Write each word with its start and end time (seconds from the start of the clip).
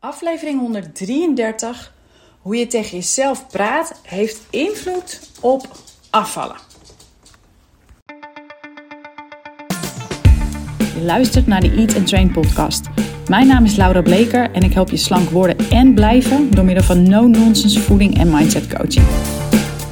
Aflevering 0.00 0.60
133. 0.60 1.94
Hoe 2.40 2.56
je 2.56 2.66
tegen 2.66 2.96
jezelf 2.96 3.46
praat 3.46 4.00
heeft 4.02 4.46
invloed 4.50 5.30
op 5.40 5.68
afvallen. 6.10 6.56
Je 10.94 11.02
luistert 11.02 11.46
naar 11.46 11.60
de 11.60 11.70
Eat 11.70 11.96
and 11.96 12.06
Train 12.06 12.32
podcast. 12.32 12.86
Mijn 13.28 13.46
naam 13.46 13.64
is 13.64 13.76
Laura 13.76 14.02
Bleker 14.02 14.50
en 14.50 14.62
ik 14.62 14.72
help 14.72 14.90
je 14.90 14.96
slank 14.96 15.30
worden 15.30 15.56
en 15.70 15.94
blijven 15.94 16.50
door 16.50 16.64
middel 16.64 16.84
van 16.84 17.08
no-nonsense 17.08 17.80
voeding 17.80 18.18
en 18.18 18.30
mindset 18.30 18.74
coaching. 18.74 19.06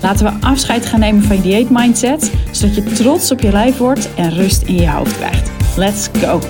Laten 0.03 0.27
we 0.27 0.47
afscheid 0.47 0.87
gaan 0.87 1.01
nemen 1.01 1.23
van 1.23 1.37
je 1.37 1.43
dieet 1.43 1.71
mindset, 1.71 2.33
zodat 2.51 2.75
je 2.75 2.83
trots 2.83 3.31
op 3.31 3.41
je 3.41 3.51
lijf 3.51 3.79
wordt 3.79 4.15
en 4.15 4.31
rust 4.31 4.63
in 4.63 4.75
je 4.75 4.91
hoofd 4.91 5.17
krijgt. 5.17 5.51
Let's 5.77 6.09
go! 6.13 6.41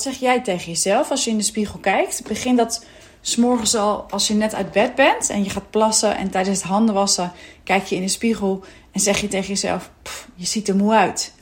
Wat 0.00 0.12
zeg 0.12 0.20
jij 0.20 0.40
tegen 0.40 0.70
jezelf 0.70 1.10
als 1.10 1.24
je 1.24 1.30
in 1.30 1.36
de 1.36 1.42
spiegel 1.42 1.78
kijkt? 1.78 2.22
Begin 2.28 2.56
dat 2.56 2.84
s'morgens 3.20 3.74
al 3.74 4.06
als 4.10 4.28
je 4.28 4.34
net 4.34 4.54
uit 4.54 4.72
bed 4.72 4.94
bent 4.94 5.30
en 5.30 5.44
je 5.44 5.50
gaat 5.50 5.70
plassen 5.70 6.16
en 6.16 6.30
tijdens 6.30 6.58
het 6.58 6.68
handen 6.68 6.94
wassen 6.94 7.32
kijk 7.64 7.84
je 7.84 7.94
in 7.96 8.02
de 8.02 8.08
spiegel 8.08 8.64
en 8.92 9.00
zeg 9.00 9.20
je 9.20 9.28
tegen 9.28 9.48
jezelf: 9.48 9.90
je 10.34 10.46
ziet 10.46 10.68
er 10.68 10.76
moe 10.76 10.92
uit. 10.92 11.34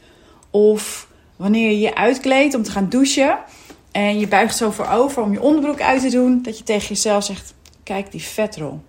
Of 0.50 1.08
wanneer 1.36 1.70
je 1.70 1.78
je 1.78 1.94
uitkleedt 1.94 2.54
om 2.54 2.62
te 2.62 2.70
gaan 2.70 2.88
douchen 2.88 3.38
en 3.92 4.18
je 4.18 4.28
buigt 4.28 4.56
zo 4.56 4.70
voorover 4.70 5.22
om 5.22 5.32
je 5.32 5.42
onderbroek 5.42 5.80
uit 5.80 6.00
te 6.00 6.10
doen, 6.10 6.42
dat 6.42 6.58
je 6.58 6.64
tegen 6.64 6.88
jezelf 6.88 7.24
zegt: 7.24 7.54
kijk 7.82 8.10
die 8.10 8.22
vetrol. 8.22 8.80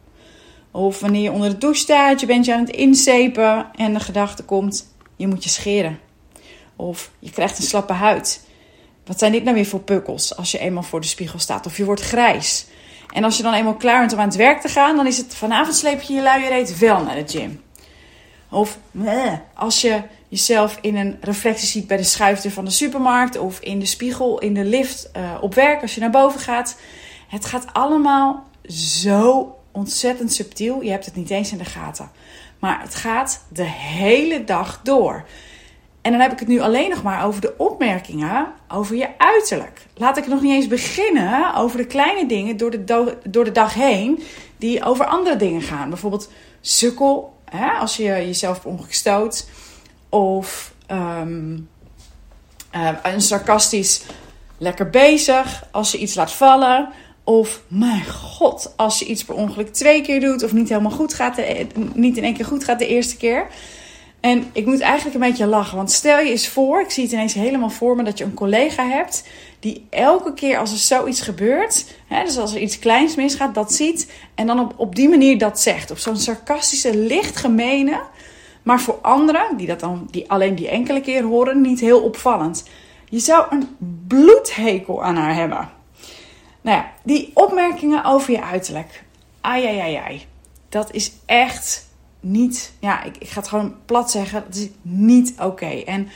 Of 0.72 1.00
wanneer 1.00 1.22
je 1.22 1.32
onder 1.32 1.50
de 1.50 1.58
douche 1.58 1.82
staat, 1.82 2.20
je 2.20 2.26
bent 2.26 2.46
je 2.46 2.54
aan 2.54 2.66
het 2.66 2.76
inzepen 2.76 3.68
en 3.76 3.94
de 3.94 4.00
gedachte 4.00 4.44
komt: 4.44 4.94
je 5.16 5.28
moet 5.28 5.44
je 5.44 5.50
scheren. 5.50 6.00
Of 6.76 7.12
je 7.20 7.32
krijgt 7.32 7.58
een 7.58 7.64
slappe 7.64 7.94
huid. 7.94 8.48
Wat 9.10 9.20
zijn 9.20 9.32
dit 9.32 9.44
nou 9.44 9.56
weer 9.56 9.66
voor 9.66 9.80
pukkels 9.80 10.36
als 10.36 10.52
je 10.52 10.60
eenmaal 10.60 10.84
voor 10.84 11.02
de 11.02 11.08
spiegel 11.08 11.40
staat? 11.40 11.66
Of 11.66 11.78
je 11.78 11.86
wordt 11.86 12.02
grijs. 12.02 12.66
En 13.14 13.24
als 13.24 13.38
je 13.38 13.44
dan 13.44 13.54
eenmaal 13.54 13.76
klaar 13.76 14.00
bent 14.00 14.14
om 14.14 14.20
aan 14.20 14.28
het 14.28 14.36
werk 14.36 14.62
te 14.62 14.68
gaan, 14.68 14.96
dan 14.96 15.08
is 15.08 15.18
het 15.18 15.36
vanavond 15.36 15.76
sleep 15.76 16.02
je 16.02 16.14
je 16.14 16.22
luie 16.22 16.76
wel 16.80 17.04
naar 17.04 17.16
de 17.16 17.28
gym. 17.28 17.62
Of 18.50 18.78
als 19.54 19.82
je 19.82 20.02
jezelf 20.28 20.78
in 20.82 20.96
een 20.96 21.18
reflectie 21.22 21.68
ziet 21.68 21.88
bij 21.88 21.98
de 21.98 22.04
schuifdeur 22.04 22.52
van 22.52 22.66
de 22.66 22.72
supermarkt 22.72 23.38
of 23.38 23.60
in 23.60 23.80
de 23.80 23.86
spiegel 23.86 24.40
in 24.40 24.54
de 24.54 24.66
lift 24.66 25.10
uh, 25.18 25.38
op 25.42 25.54
werk 25.54 25.82
als 25.82 25.96
je 25.96 26.02
naar 26.02 26.10
boven 26.10 26.40
gaat. 26.40 26.78
Het 27.28 27.46
gaat 27.46 27.66
allemaal 27.74 28.48
zo 28.68 29.56
ontzettend 29.72 30.34
subtiel. 30.34 30.82
Je 30.82 30.92
hebt 30.92 31.06
het 31.06 31.16
niet 31.16 31.30
eens 31.30 31.52
in 31.52 31.58
de 31.58 31.66
gaten. 31.66 32.12
Maar 32.60 32.82
het 32.82 32.96
gaat 32.96 33.46
de 33.48 33.70
hele 33.70 34.44
dag 34.44 34.80
door. 34.84 35.26
En 36.02 36.12
dan 36.12 36.22
heb 36.22 36.32
ik 36.32 36.40
het 36.40 36.48
nu 36.48 36.60
alleen 36.60 36.90
nog 36.90 37.04
maar 37.04 37.26
over 37.26 37.42
de 37.42 37.54
opmerkingen 37.58 38.48
over 38.68 38.96
je 38.96 39.08
uiterlijk. 39.18 39.86
Laat 39.96 40.18
ik 40.18 40.28
nog 40.28 40.42
niet 40.42 40.52
eens 40.52 40.68
beginnen 40.68 41.56
over 41.56 41.78
de 41.78 41.86
kleine 41.86 42.26
dingen 42.26 42.58
door 42.58 42.72
de, 42.72 43.18
door 43.24 43.44
de 43.44 43.52
dag 43.52 43.74
heen 43.74 44.24
die 44.58 44.84
over 44.84 45.06
andere 45.06 45.36
dingen 45.36 45.62
gaan. 45.62 45.90
Bijvoorbeeld 45.90 46.32
sukkel, 46.62 47.34
hè, 47.46 47.70
als 47.70 47.98
je 47.98 48.04
jezelf 48.04 48.62
per 48.62 48.70
ongeluk 48.70 48.94
stoot. 48.94 49.50
Of 50.10 50.74
um, 50.92 51.70
uh, 52.76 52.90
een 53.04 53.22
sarcastisch 53.22 54.02
lekker 54.58 54.90
bezig 54.90 55.64
als 55.72 55.92
je 55.92 55.98
iets 55.98 56.16
laat 56.16 56.32
vallen. 56.32 56.90
Of 57.24 57.62
mijn 57.68 58.06
god, 58.10 58.74
als 58.76 59.00
je 59.00 59.06
iets 59.06 59.24
per 59.24 59.36
ongeluk 59.36 59.74
twee 59.74 60.02
keer 60.02 60.20
doet 60.20 60.44
of 60.44 60.54
niet 60.54 60.70
helemaal 60.70 60.92
goed 60.92 61.14
gaat, 61.14 61.38
niet 61.94 62.18
in 62.18 62.24
één 62.24 62.34
keer 62.34 62.46
goed 62.46 62.64
gaat 62.64 62.80
de 62.80 62.88
eerste 62.88 63.18
keer. 63.18 63.48
En 64.20 64.50
ik 64.52 64.66
moet 64.66 64.80
eigenlijk 64.80 65.16
een 65.16 65.30
beetje 65.30 65.46
lachen. 65.46 65.78
Want 65.78 65.92
stel 65.92 66.20
je 66.20 66.32
eens 66.32 66.48
voor, 66.48 66.82
ik 66.82 66.92
zie 66.92 67.04
het 67.04 67.12
ineens 67.12 67.34
helemaal 67.34 67.70
voor 67.70 67.96
me, 67.96 68.04
dat 68.04 68.18
je 68.18 68.24
een 68.24 68.34
collega 68.34 68.88
hebt 68.88 69.24
die 69.60 69.88
elke 69.90 70.34
keer 70.34 70.58
als 70.58 70.72
er 70.72 70.78
zoiets 70.78 71.22
gebeurt, 71.22 71.86
hè, 72.08 72.24
dus 72.24 72.38
als 72.38 72.54
er 72.54 72.62
iets 72.62 72.80
kleins 72.80 73.16
misgaat, 73.16 73.56
dat 73.56 73.74
ziet 73.74 74.12
en 74.36 74.48
dan 74.48 74.60
op, 74.60 74.74
op 74.76 74.96
die 74.96 75.10
manier 75.10 75.38
dat 75.38 75.60
zegt. 75.60 75.92
Op 75.92 75.98
zo'n 75.98 76.18
sarcastische, 76.18 76.98
licht 76.98 77.38
gemene, 77.38 78.02
maar 78.64 78.80
voor 78.80 79.00
anderen, 79.02 79.58
die 79.58 79.68
dat 79.68 79.80
dan 79.80 80.08
die 80.12 80.32
alleen 80.32 80.56
die 80.56 80.70
enkele 80.70 81.02
keer 81.02 81.24
horen, 81.24 81.62
niet 81.62 81.80
heel 81.80 82.02
opvallend. 82.02 82.64
Je 83.10 83.20
zou 83.20 83.46
een 83.50 83.76
bloedhekel 84.08 85.04
aan 85.04 85.16
haar 85.16 85.36
hebben. 85.36 85.70
Nou 86.62 86.78
ja, 86.78 86.92
die 87.04 87.32
opmerkingen 87.34 88.04
over 88.04 88.32
je 88.32 88.44
uiterlijk. 88.44 89.04
Ai, 89.42 89.66
ai, 89.66 89.80
ai, 89.80 89.96
ai. 89.96 90.26
Dat 90.70 90.94
is 90.94 91.12
echt 91.26 91.89
niet, 92.20 92.74
ja, 92.80 93.04
ik, 93.04 93.18
ik 93.18 93.30
ga 93.30 93.40
het 93.40 93.50
gewoon 93.50 93.76
plat 93.86 94.12
zeggen, 94.12 94.44
dat 94.48 94.56
is 94.56 94.70
niet 94.82 95.34
oké. 95.40 95.84
En 95.86 96.08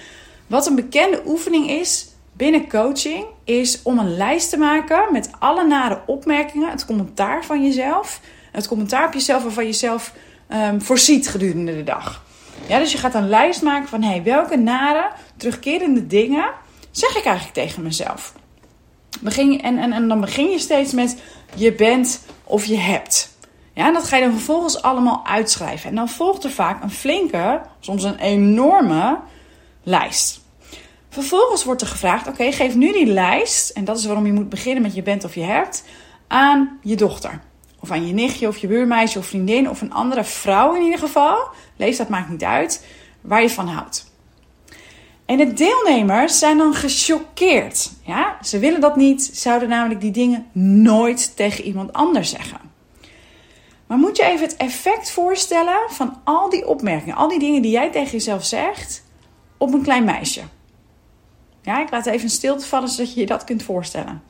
wat 0.47 0.67
een 0.67 0.75
bekende 0.75 1.21
oefening 1.25 1.69
is 1.69 2.07
binnen 2.33 2.69
coaching, 2.69 3.25
is 3.43 3.79
om 3.83 3.99
een 3.99 4.15
lijst 4.17 4.49
te 4.49 4.57
maken 4.57 5.03
met 5.11 5.29
alle 5.39 5.67
nare 5.67 6.01
opmerkingen, 6.05 6.69
het 6.69 6.85
commentaar 6.85 7.45
van 7.45 7.63
jezelf, 7.63 8.21
het 8.51 8.67
commentaar 8.67 9.07
op 9.07 9.13
jezelf 9.13 9.43
waarvan 9.43 9.63
je 9.63 9.69
jezelf 9.69 10.13
um, 10.49 10.81
voorziet 10.81 11.29
gedurende 11.29 11.75
de 11.75 11.83
dag. 11.83 12.23
Ja, 12.67 12.79
dus 12.79 12.91
je 12.91 12.97
gaat 12.97 13.15
een 13.15 13.29
lijst 13.29 13.61
maken 13.61 13.87
van 13.87 14.03
hey, 14.03 14.23
welke 14.23 14.57
nare, 14.57 15.11
terugkerende 15.37 16.07
dingen 16.07 16.51
zeg 16.91 17.17
ik 17.17 17.25
eigenlijk 17.25 17.55
tegen 17.55 17.83
mezelf. 17.83 18.33
Begin, 19.21 19.61
en, 19.61 19.77
en, 19.77 19.93
en 19.93 20.07
dan 20.07 20.21
begin 20.21 20.49
je 20.49 20.59
steeds 20.59 20.93
met 20.93 21.17
je 21.55 21.73
bent 21.73 22.21
of 22.43 22.65
je 22.65 22.77
hebt. 22.77 23.32
Ja, 23.73 23.87
en 23.87 23.93
dat 23.93 24.03
ga 24.03 24.17
je 24.17 24.23
dan 24.23 24.31
vervolgens 24.31 24.81
allemaal 24.81 25.21
uitschrijven. 25.25 25.89
En 25.89 25.95
dan 25.95 26.09
volgt 26.09 26.43
er 26.43 26.51
vaak 26.51 26.83
een 26.83 26.91
flinke, 26.91 27.61
soms 27.79 28.03
een 28.03 28.19
enorme 28.19 29.19
lijst. 29.83 30.41
Vervolgens 31.09 31.63
wordt 31.63 31.81
er 31.81 31.87
gevraagd: 31.87 32.27
oké, 32.27 32.51
geef 32.51 32.75
nu 32.75 32.91
die 32.91 33.05
lijst, 33.05 33.69
en 33.69 33.85
dat 33.85 33.97
is 33.97 34.05
waarom 34.05 34.25
je 34.25 34.33
moet 34.33 34.49
beginnen 34.49 34.81
met 34.81 34.95
je 34.95 35.01
bent 35.01 35.23
of 35.23 35.35
je 35.35 35.43
hebt, 35.43 35.83
aan 36.27 36.79
je 36.81 36.95
dochter. 36.95 37.41
Of 37.79 37.91
aan 37.91 38.07
je 38.07 38.13
nichtje 38.13 38.47
of 38.47 38.57
je 38.57 38.67
buurmeisje 38.67 39.19
of 39.19 39.25
vriendin 39.25 39.69
of 39.69 39.81
een 39.81 39.93
andere 39.93 40.23
vrouw 40.23 40.75
in 40.75 40.81
ieder 40.81 40.99
geval. 40.99 41.37
Leeftijd 41.77 42.09
maakt 42.09 42.29
niet 42.29 42.43
uit, 42.43 42.85
waar 43.21 43.41
je 43.41 43.49
van 43.49 43.67
houdt. 43.67 44.11
En 45.25 45.37
de 45.37 45.53
deelnemers 45.53 46.39
zijn 46.39 46.57
dan 46.57 46.73
gechoqueerd. 46.73 47.91
Ja? 48.05 48.37
Ze 48.41 48.59
willen 48.59 48.81
dat 48.81 48.95
niet, 48.95 49.29
zouden 49.33 49.69
namelijk 49.69 50.01
die 50.01 50.11
dingen 50.11 50.45
nooit 50.83 51.35
tegen 51.35 51.63
iemand 51.63 51.93
anders 51.93 52.29
zeggen. 52.29 52.62
Maar 53.93 54.01
moet 54.01 54.17
je 54.17 54.23
even 54.23 54.47
het 54.47 54.57
effect 54.57 55.11
voorstellen 55.11 55.79
van 55.87 56.21
al 56.23 56.49
die 56.49 56.67
opmerkingen, 56.67 57.15
al 57.15 57.27
die 57.27 57.39
dingen 57.39 57.61
die 57.61 57.71
jij 57.71 57.91
tegen 57.91 58.11
jezelf 58.11 58.45
zegt, 58.45 59.03
op 59.57 59.73
een 59.73 59.81
klein 59.81 60.03
meisje. 60.03 60.41
Ja, 61.61 61.81
ik 61.81 61.91
laat 61.91 62.05
even 62.05 62.23
een 62.23 62.29
stilte 62.29 62.65
vallen 62.65 62.89
zodat 62.89 63.13
je 63.13 63.19
je 63.19 63.25
dat 63.25 63.43
kunt 63.43 63.63
voorstellen. 63.63 64.23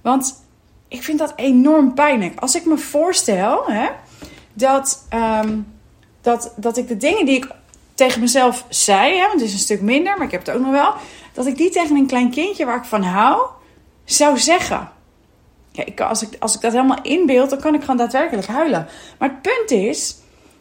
Want 0.00 0.44
ik 0.88 1.02
vind 1.02 1.18
dat 1.18 1.32
enorm 1.36 1.94
pijnlijk. 1.94 2.40
Als 2.40 2.54
ik 2.54 2.64
me 2.64 2.78
voorstel 2.78 3.66
hè, 3.66 3.88
dat, 4.52 5.06
um, 5.14 5.66
dat, 6.20 6.52
dat 6.56 6.76
ik 6.76 6.88
de 6.88 6.96
dingen 6.96 7.26
die 7.26 7.36
ik 7.36 7.50
tegen 7.94 8.20
mezelf 8.20 8.64
zei, 8.68 9.14
hè, 9.14 9.26
want 9.26 9.40
het 9.40 9.48
is 9.48 9.52
een 9.52 9.58
stuk 9.58 9.80
minder, 9.80 10.16
maar 10.16 10.26
ik 10.26 10.32
heb 10.32 10.46
het 10.46 10.54
ook 10.54 10.62
nog 10.62 10.72
wel, 10.72 10.94
dat 11.32 11.46
ik 11.46 11.56
die 11.56 11.70
tegen 11.70 11.96
een 11.96 12.06
klein 12.06 12.30
kindje 12.30 12.64
waar 12.64 12.76
ik 12.76 12.84
van 12.84 13.02
hou, 13.02 13.46
zou 14.04 14.38
zeggen. 14.38 14.98
Als, 15.96 16.22
ik, 16.22 16.36
als 16.38 16.54
ik 16.54 16.60
dat 16.60 16.72
helemaal 16.72 17.02
inbeeld, 17.02 17.50
dan 17.50 17.60
kan 17.60 17.74
ik 17.74 17.80
gewoon 17.80 17.96
daadwerkelijk 17.96 18.46
huilen. 18.46 18.88
Maar 19.18 19.28
het 19.28 19.42
punt 19.42 19.70
is, 19.70 20.16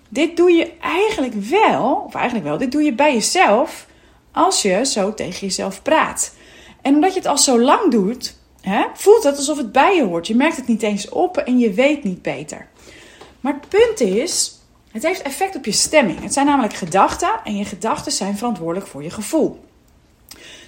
dit 0.09 0.37
doe 0.37 0.51
je 0.51 0.71
eigenlijk 0.81 1.33
wel, 1.33 2.03
of 2.05 2.15
eigenlijk 2.15 2.45
wel, 2.45 2.57
dit 2.57 2.71
doe 2.71 2.83
je 2.83 2.93
bij 2.93 3.13
jezelf 3.13 3.87
als 4.31 4.61
je 4.61 4.85
zo 4.85 5.13
tegen 5.13 5.39
jezelf 5.39 5.81
praat. 5.81 6.33
En 6.81 6.95
omdat 6.95 7.13
je 7.13 7.19
het 7.19 7.27
al 7.27 7.37
zo 7.37 7.59
lang 7.61 7.91
doet, 7.91 8.35
hè, 8.61 8.85
voelt 8.93 9.23
het 9.23 9.37
alsof 9.37 9.57
het 9.57 9.71
bij 9.71 9.95
je 9.95 10.03
hoort. 10.03 10.27
Je 10.27 10.35
merkt 10.35 10.55
het 10.55 10.67
niet 10.67 10.83
eens 10.83 11.09
op 11.09 11.37
en 11.37 11.59
je 11.59 11.73
weet 11.73 12.03
niet 12.03 12.21
beter. 12.21 12.67
Maar 13.39 13.53
het 13.53 13.69
punt 13.69 13.99
is, 13.99 14.59
het 14.91 15.03
heeft 15.03 15.21
effect 15.21 15.55
op 15.55 15.65
je 15.65 15.71
stemming. 15.71 16.21
Het 16.21 16.33
zijn 16.33 16.45
namelijk 16.45 16.73
gedachten 16.73 17.29
en 17.43 17.57
je 17.57 17.65
gedachten 17.65 18.11
zijn 18.11 18.37
verantwoordelijk 18.37 18.87
voor 18.87 19.03
je 19.03 19.09
gevoel. 19.09 19.59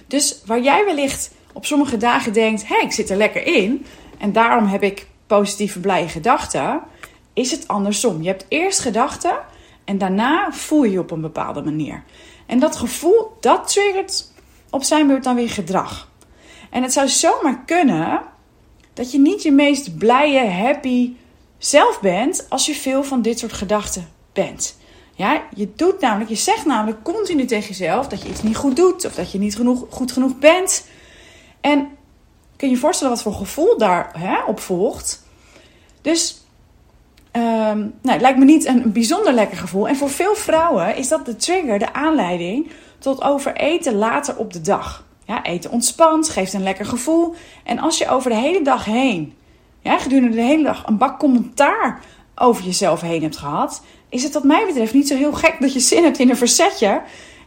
Dus 0.06 0.40
waar 0.46 0.60
jij 0.60 0.84
wellicht 0.84 1.30
op 1.52 1.66
sommige 1.66 1.96
dagen 1.96 2.32
denkt: 2.32 2.68
hé, 2.68 2.74
hey, 2.74 2.84
ik 2.84 2.92
zit 2.92 3.10
er 3.10 3.16
lekker 3.16 3.46
in, 3.46 3.86
en 4.22 4.32
daarom 4.32 4.66
heb 4.66 4.82
ik 4.82 5.06
positieve, 5.26 5.80
blije 5.80 6.08
gedachten. 6.08 6.80
Is 7.32 7.50
het 7.50 7.68
andersom? 7.68 8.22
Je 8.22 8.28
hebt 8.28 8.46
eerst 8.48 8.78
gedachten 8.78 9.38
en 9.84 9.98
daarna 9.98 10.52
voel 10.52 10.84
je 10.84 10.90
je 10.90 10.98
op 10.98 11.10
een 11.10 11.20
bepaalde 11.20 11.62
manier. 11.62 12.02
En 12.46 12.58
dat 12.58 12.76
gevoel, 12.76 13.36
dat 13.40 13.68
triggert 13.68 14.32
op 14.70 14.82
zijn 14.82 15.06
beurt 15.06 15.24
dan 15.24 15.34
weer 15.34 15.50
gedrag. 15.50 16.10
En 16.70 16.82
het 16.82 16.92
zou 16.92 17.08
zomaar 17.08 17.64
kunnen 17.66 18.22
dat 18.92 19.12
je 19.12 19.18
niet 19.18 19.42
je 19.42 19.52
meest 19.52 19.98
blije, 19.98 20.50
happy 20.50 21.12
zelf 21.58 22.00
bent 22.00 22.46
als 22.48 22.66
je 22.66 22.74
veel 22.74 23.04
van 23.04 23.22
dit 23.22 23.38
soort 23.38 23.52
gedachten 23.52 24.08
bent. 24.32 24.78
Ja, 25.14 25.42
je 25.54 25.72
doet 25.76 26.00
namelijk, 26.00 26.30
je 26.30 26.36
zegt 26.36 26.66
namelijk 26.66 27.02
continu 27.02 27.44
tegen 27.44 27.68
jezelf 27.68 28.08
dat 28.08 28.22
je 28.22 28.28
iets 28.28 28.42
niet 28.42 28.56
goed 28.56 28.76
doet 28.76 29.04
of 29.04 29.14
dat 29.14 29.32
je 29.32 29.38
niet 29.38 29.56
genoeg, 29.56 29.86
goed 29.90 30.12
genoeg 30.12 30.38
bent. 30.38 30.86
En 31.60 31.88
Kun 32.62 32.70
je 32.70 32.76
je 32.76 32.82
voorstellen 32.82 33.14
wat 33.14 33.22
voor 33.22 33.34
gevoel 33.34 33.78
daarop 33.78 34.48
op 34.48 34.60
volgt? 34.60 35.26
Dus 36.02 36.44
um, 37.32 37.42
nou, 37.42 37.92
het 38.02 38.20
lijkt 38.20 38.38
me 38.38 38.44
niet 38.44 38.66
een 38.66 38.92
bijzonder 38.92 39.32
lekker 39.32 39.56
gevoel. 39.56 39.88
En 39.88 39.96
voor 39.96 40.10
veel 40.10 40.34
vrouwen 40.34 40.96
is 40.96 41.08
dat 41.08 41.26
de 41.26 41.36
trigger, 41.36 41.78
de 41.78 41.92
aanleiding 41.92 42.70
tot 42.98 43.22
overeten 43.22 43.94
later 43.94 44.36
op 44.36 44.52
de 44.52 44.60
dag. 44.60 45.04
Ja, 45.24 45.44
eten 45.44 45.70
ontspant, 45.70 46.28
geeft 46.28 46.52
een 46.52 46.62
lekker 46.62 46.86
gevoel. 46.86 47.34
En 47.64 47.78
als 47.78 47.98
je 47.98 48.08
over 48.08 48.30
de 48.30 48.36
hele 48.36 48.62
dag 48.62 48.84
heen, 48.84 49.34
ja, 49.80 49.98
gedurende 49.98 50.36
de 50.36 50.42
hele 50.42 50.62
dag, 50.62 50.86
een 50.86 50.98
bak 50.98 51.18
commentaar 51.18 52.00
over 52.34 52.64
jezelf 52.64 53.00
heen 53.00 53.22
hebt 53.22 53.36
gehad, 53.36 53.82
is 54.08 54.22
het 54.22 54.32
wat 54.32 54.44
mij 54.44 54.66
betreft 54.66 54.94
niet 54.94 55.08
zo 55.08 55.16
heel 55.16 55.32
gek 55.32 55.56
dat 55.60 55.72
je 55.72 55.80
zin 55.80 56.02
hebt 56.02 56.18
in 56.18 56.30
een 56.30 56.36
verzetje. 56.36 57.02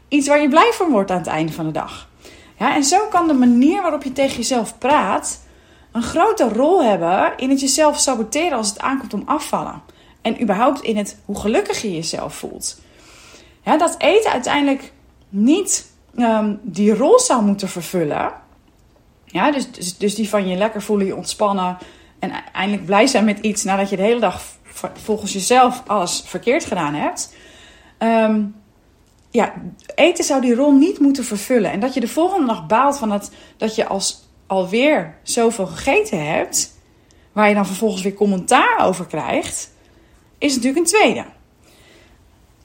Iets 0.08 0.28
waar 0.28 0.42
je 0.42 0.50
blij 0.50 0.72
van 0.74 0.92
wordt 0.92 1.12
aan 1.12 1.18
het 1.18 1.28
einde 1.28 1.52
van 1.52 1.66
de 1.66 1.72
dag. 1.72 2.10
Ja, 2.58 2.76
en 2.76 2.84
zo 2.84 3.08
kan 3.10 3.28
de 3.28 3.34
manier 3.34 3.82
waarop 3.82 4.04
je 4.04 4.12
tegen 4.12 4.36
jezelf 4.36 4.78
praat 4.78 5.44
een 5.92 6.04
grote 6.04 6.50
rol 6.50 6.84
hebben 6.84 7.34
in 7.38 7.50
het 7.50 7.60
jezelf 7.60 8.00
saboteren 8.00 8.58
als 8.58 8.70
het 8.70 8.80
aankomt 8.80 9.14
om 9.14 9.24
afvallen. 9.26 9.82
En 10.22 10.42
überhaupt 10.42 10.82
in 10.82 10.98
het 10.98 11.18
hoe 11.26 11.40
gelukkig 11.40 11.82
je 11.82 11.96
jezelf 11.96 12.36
voelt. 12.36 12.82
Ja, 13.64 13.78
dat 13.78 13.96
eten 13.98 14.32
uiteindelijk 14.32 14.92
niet 15.30 15.92
um, 16.18 16.60
die 16.64 16.96
rol 16.96 17.20
zou 17.20 17.44
moeten 17.44 17.70
vervullen. 17.70 18.34
Ja, 19.26 19.52
dus, 19.52 19.72
dus, 19.72 19.98
dus 19.98 20.16
die 20.16 20.30
van 20.30 20.48
je 20.48 20.56
lekker 20.56 20.82
voelen, 20.82 21.06
je 21.06 21.16
ontspannen 21.16 21.78
en 22.20 22.32
eindelijk 22.54 22.86
blij 22.86 23.08
zijn 23.08 23.26
met 23.26 23.40
iets 23.40 23.64
nadat 23.64 23.90
je 23.90 23.96
de 23.96 24.02
hele 24.02 24.20
dag 24.20 24.42
volgens 24.94 25.34
jezelf 25.34 25.84
alles 25.88 26.24
verkeerd 26.26 26.66
gedaan 26.66 26.94
hebt. 26.94 27.36
Um, 28.00 28.56
ja, 29.36 29.54
eten 29.96 30.24
zou 30.24 30.42
die 30.42 30.56
rol 30.56 30.72
niet 30.72 31.00
moeten 31.00 31.24
vervullen. 31.24 31.72
En 31.72 31.80
dat 31.80 31.94
je 31.94 32.00
de 32.00 32.08
volgende 32.08 32.48
dag 32.48 32.68
baalt 32.68 32.98
van 32.98 33.12
het, 33.12 33.32
dat 33.58 33.76
je 33.76 33.88
als 33.88 34.30
alweer 34.48 35.18
zoveel 35.24 35.66
gegeten 35.66 36.26
hebt, 36.28 36.74
waar 37.32 37.50
je 37.50 37.56
dan 37.56 37.66
vervolgens 37.66 38.02
weer 38.02 38.14
commentaar 38.14 38.78
over 38.80 39.06
krijgt, 39.06 39.74
is 40.38 40.56
natuurlijk 40.56 40.80
een 40.80 41.00
tweede. 41.00 41.26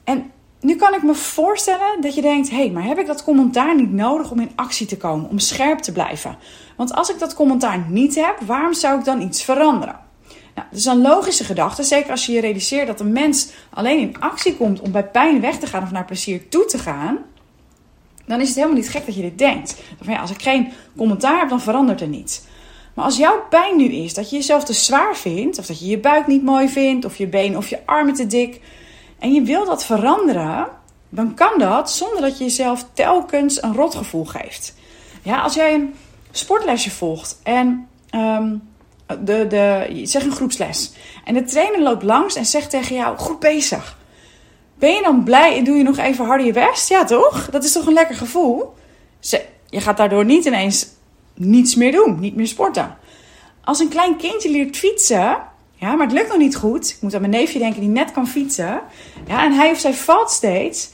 En 0.05 0.33
nu 0.61 0.77
kan 0.77 0.95
ik 0.95 1.03
me 1.03 1.15
voorstellen 1.15 2.01
dat 2.01 2.15
je 2.15 2.23
denkt: 2.23 2.51
hé, 2.51 2.57
hey, 2.57 2.71
maar 2.71 2.85
heb 2.85 2.99
ik 2.99 3.07
dat 3.07 3.25
commentaar 3.25 3.77
niet 3.77 3.93
nodig 3.93 4.31
om 4.31 4.41
in 4.41 4.53
actie 4.55 4.87
te 4.87 4.97
komen, 4.97 5.31
om 5.31 5.39
scherp 5.39 5.79
te 5.79 5.93
blijven? 5.93 6.39
Want 6.77 6.95
als 6.95 7.11
ik 7.11 7.19
dat 7.19 7.35
commentaar 7.35 7.87
niet 7.89 8.15
heb, 8.15 8.41
waarom 8.41 8.75
zou 8.75 8.99
ik 8.99 9.05
dan 9.05 9.21
iets 9.21 9.43
veranderen? 9.43 10.10
Nou, 10.55 10.69
dat 10.71 10.79
is 10.79 10.85
een 10.85 11.01
logische 11.01 11.45
gedachte, 11.45 11.83
zeker 11.83 12.11
als 12.11 12.27
je 12.27 12.33
je 12.33 12.41
realiseert 12.41 12.87
dat 12.87 13.01
een 13.01 13.13
mens 13.13 13.49
alleen 13.71 13.99
in 13.99 14.21
actie 14.21 14.57
komt 14.57 14.81
om 14.81 14.93
bij 14.93 15.07
pijn 15.07 15.41
weg 15.41 15.59
te 15.59 15.67
gaan 15.67 15.83
of 15.83 15.91
naar 15.91 16.05
plezier 16.05 16.49
toe 16.49 16.65
te 16.65 16.79
gaan. 16.79 17.19
Dan 18.27 18.41
is 18.41 18.47
het 18.47 18.57
helemaal 18.57 18.77
niet 18.77 18.91
gek 18.91 19.07
dat 19.07 19.15
je 19.15 19.23
dit 19.23 19.39
denkt. 19.39 19.83
Van 20.03 20.13
ja, 20.13 20.21
als 20.21 20.31
ik 20.31 20.43
geen 20.43 20.73
commentaar 20.97 21.39
heb, 21.39 21.49
dan 21.49 21.61
verandert 21.61 22.01
er 22.01 22.09
niets. 22.09 22.41
Maar 22.95 23.05
als 23.05 23.17
jouw 23.17 23.43
pijn 23.49 23.77
nu 23.77 23.85
is 23.85 24.15
dat 24.15 24.31
je 24.31 24.37
jezelf 24.37 24.65
te 24.65 24.73
zwaar 24.73 25.17
vindt, 25.17 25.59
of 25.59 25.67
dat 25.67 25.81
je 25.81 25.87
je 25.87 25.99
buik 25.99 26.27
niet 26.27 26.43
mooi 26.43 26.69
vindt, 26.69 27.05
of 27.05 27.17
je 27.17 27.27
been 27.27 27.57
of 27.57 27.69
je 27.69 27.87
armen 27.87 28.15
te 28.15 28.27
dik, 28.27 28.61
en 29.19 29.33
je 29.33 29.43
wil 29.43 29.65
dat 29.65 29.85
veranderen, 29.85 30.69
dan 31.09 31.35
kan 31.35 31.59
dat 31.59 31.91
zonder 31.91 32.21
dat 32.21 32.39
je 32.39 32.45
jezelf 32.45 32.87
telkens 32.93 33.63
een 33.63 33.75
rotgevoel 33.75 34.25
geeft. 34.25 34.75
Ja, 35.23 35.41
als 35.41 35.55
jij 35.55 35.75
een 35.75 35.95
sportlesje 36.31 36.91
volgt 36.91 37.41
en 37.43 37.89
um, 38.15 38.70
de, 39.21 39.47
de, 39.47 40.01
zeg 40.03 40.25
een 40.25 40.33
groepsles. 40.33 40.93
En 41.25 41.35
de 41.35 41.45
trainer 41.45 41.81
loopt 41.81 42.03
langs 42.03 42.35
en 42.35 42.47
zegt 42.47 42.71
tegen 42.71 42.97
jou: 42.97 43.19
Goed 43.19 43.39
bezig. 43.39 43.99
Ben 44.75 44.95
je 44.95 45.03
dan 45.03 45.25
blij 45.25 45.57
en 45.57 45.65
doe 45.65 45.77
je 45.77 45.83
nog 45.83 45.99
even 45.99 46.25
harder 46.25 46.47
je 46.47 46.53
best? 46.53 46.89
Ja, 46.89 47.05
toch? 47.05 47.51
Dat 47.51 47.65
is 47.65 47.73
toch 47.73 47.87
een 47.87 47.93
lekker 47.93 48.17
gevoel? 48.17 48.75
Je 49.71 49.81
gaat 49.81 49.97
daardoor 49.97 50.25
niet 50.25 50.45
ineens 50.45 50.87
niets 51.35 51.75
meer 51.75 51.93
doen, 51.93 52.21
niet 52.21 52.37
meer 52.37 52.47
sporten. 52.47 52.97
Als 53.65 53.79
een 53.79 53.89
klein 53.89 54.17
kindje 54.17 54.51
leert 54.51 54.77
fietsen, 54.77 55.39
ja, 55.75 55.95
maar 55.95 56.07
het 56.07 56.13
lukt 56.13 56.29
nog 56.29 56.39
niet 56.39 56.57
goed. 56.57 56.91
Ik 56.91 56.97
moet 57.01 57.15
aan 57.15 57.21
mijn 57.21 57.33
neefje 57.33 57.59
denken 57.59 57.81
die 57.81 57.89
net 57.89 58.13
kan 58.13 58.29
fietsen. 58.29 58.81
Ja, 59.27 59.45
en 59.45 59.53
hij 59.53 59.71
of 59.71 59.79
zij 59.79 59.95
valt 59.95 60.31
steeds. 60.31 60.91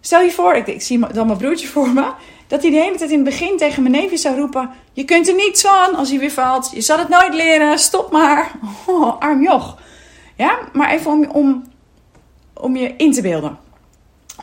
Stel 0.00 0.20
je 0.20 0.30
voor, 0.30 0.54
ik, 0.54 0.66
ik 0.66 0.82
zie 0.82 0.98
dan 1.12 1.26
mijn 1.26 1.38
broertje 1.38 1.66
voor 1.66 1.88
me 1.88 2.12
dat 2.46 2.62
hij 2.62 2.70
de 2.70 2.76
hele 2.76 2.96
tijd 2.96 3.10
in 3.10 3.16
het 3.16 3.24
begin 3.24 3.56
tegen 3.56 3.82
mijn 3.82 3.94
neefje 3.94 4.16
zou 4.16 4.38
roepen: 4.38 4.70
Je 4.92 5.04
kunt 5.04 5.28
er 5.28 5.34
niets 5.34 5.60
van 5.60 5.94
als 5.94 6.10
hij 6.10 6.18
weer 6.18 6.30
valt. 6.30 6.70
Je 6.74 6.80
zal 6.80 6.98
het 6.98 7.08
nooit 7.08 7.34
leren, 7.34 7.78
stop 7.78 8.12
maar. 8.12 8.50
Oh, 8.86 9.20
arm 9.20 9.42
joch. 9.42 9.78
Ja, 10.36 10.58
maar 10.72 10.90
even 10.90 11.10
om, 11.10 11.24
om, 11.24 11.64
om 12.54 12.76
je 12.76 12.94
in 12.96 13.12
te 13.12 13.22
beelden. 13.22 13.58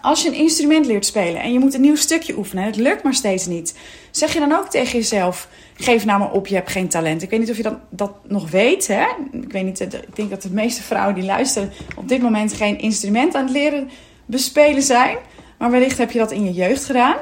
Als 0.02 0.24
je 0.24 0.30
een 0.30 0.36
instrument 0.36 0.86
leert 0.86 1.06
spelen 1.06 1.42
en 1.42 1.54
je 1.54 1.60
moet 1.60 1.74
een 1.74 1.82
nieuw 1.82 1.96
stukje 1.96 2.38
oefenen 2.38 2.64
en 2.64 2.70
het 2.70 2.80
lukt 2.80 3.04
maar 3.04 3.14
steeds 3.14 3.46
niet, 3.46 3.78
zeg 4.12 4.34
je 4.34 4.40
dan 4.40 4.52
ook 4.52 4.70
tegen 4.70 4.98
jezelf: 4.98 5.48
geef 5.74 6.06
nou 6.06 6.20
maar 6.20 6.32
op, 6.32 6.48
je 6.48 6.56
hebt 6.56 6.72
geen 6.72 6.88
talent. 6.88 7.22
Ik 7.22 7.30
weet 7.30 7.40
niet 7.40 7.50
of 7.50 7.58
je 7.58 7.64
dat, 7.64 7.78
dat 7.90 8.12
nog 8.28 8.50
weet. 8.50 8.88
Hè? 8.88 9.06
Ik 9.32 9.52
weet 9.52 9.64
niet, 9.64 9.80
ik 9.80 10.16
denk 10.16 10.30
dat 10.30 10.42
de 10.42 10.50
meeste 10.50 10.82
vrouwen 10.82 11.16
die 11.16 11.24
luisteren 11.24 11.72
op 11.96 12.08
dit 12.08 12.22
moment 12.22 12.54
geen 12.54 12.80
instrument 12.80 13.36
aan 13.36 13.44
het 13.44 13.52
leren 13.52 13.90
bespelen 14.26 14.84
zijn. 14.84 15.18
Maar 15.58 15.72
wellicht 15.72 15.98
heb 15.98 16.12
je 16.12 16.20
dat 16.20 16.32
in 16.32 16.44
je 16.44 16.54
jeugd 16.54 16.86
gedaan. 16.86 17.16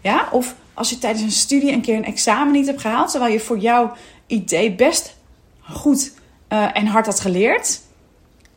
Ja? 0.00 0.28
Of 0.30 0.54
als 0.74 0.90
je 0.90 0.98
tijdens 0.98 1.22
een 1.22 1.30
studie 1.30 1.72
een 1.72 1.80
keer 1.80 1.96
een 1.96 2.04
examen 2.04 2.52
niet 2.52 2.66
hebt 2.66 2.80
gehaald, 2.80 3.10
terwijl 3.10 3.32
je 3.32 3.40
voor 3.40 3.58
jouw 3.58 3.92
idee 4.26 4.74
best 4.74 5.16
goed 5.60 6.12
uh, 6.52 6.76
en 6.76 6.86
hard 6.86 7.06
had 7.06 7.20
geleerd, 7.20 7.80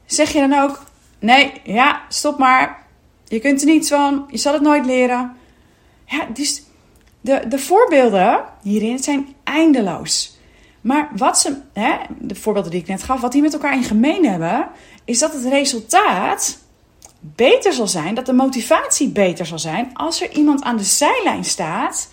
zeg 0.05 0.31
je 0.31 0.47
dan 0.47 0.59
ook: 0.59 0.83
nee, 1.19 1.51
ja, 1.63 2.01
stop 2.09 2.38
maar. 2.38 2.85
Je 3.27 3.39
kunt 3.39 3.61
er 3.61 3.67
niets 3.67 3.89
van, 3.89 4.25
je 4.29 4.38
zal 4.38 4.53
het 4.53 4.61
nooit 4.61 4.85
leren. 4.85 5.35
Ja, 6.05 6.27
dus 6.33 6.63
de, 7.21 7.47
de 7.47 7.59
voorbeelden 7.59 8.43
hierin 8.61 8.99
zijn 8.99 9.27
eindeloos. 9.43 10.39
Maar 10.81 11.09
wat 11.15 11.39
ze, 11.39 11.57
hè, 11.73 11.97
de 12.19 12.35
voorbeelden 12.35 12.71
die 12.71 12.81
ik 12.81 12.88
net 12.88 13.03
gaf, 13.03 13.21
wat 13.21 13.31
die 13.31 13.41
met 13.41 13.53
elkaar 13.53 13.75
in 13.75 13.83
gemeen 13.83 14.25
hebben, 14.25 14.69
is 15.05 15.19
dat 15.19 15.33
het 15.33 15.45
resultaat 15.45 16.57
beter 17.21 17.73
zal 17.73 17.88
zijn, 17.88 18.15
dat 18.15 18.25
de 18.25 18.33
motivatie 18.33 19.09
beter 19.09 19.45
zal 19.45 19.59
zijn 19.59 19.89
als 19.94 20.21
er 20.21 20.31
iemand 20.31 20.62
aan 20.62 20.77
de 20.77 20.83
zijlijn 20.83 21.44
staat 21.44 22.09